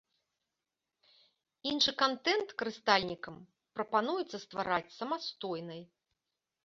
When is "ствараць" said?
4.45-4.95